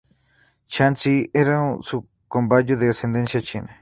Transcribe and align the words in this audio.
Chan 0.67 0.95
Sy 0.99 1.29
era 1.31 1.61
un 1.61 2.07
camboyano 2.27 2.75
de 2.75 2.89
ascendencia 2.89 3.39
china. 3.39 3.69